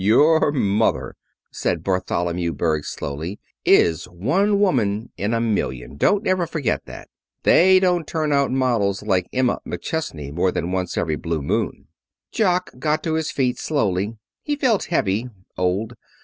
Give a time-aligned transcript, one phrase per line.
[0.03, 1.15] "Your mother,"
[1.51, 5.95] said Bartholomew Berg slowly, "is one woman in a million.
[5.95, 7.07] Don't ever forget that.
[7.43, 11.85] They don't turn out models like Emma McChesney more than once every blue moon."
[12.31, 14.17] Jock got to his feet slowly.
[14.41, 15.93] He felt heavy, old.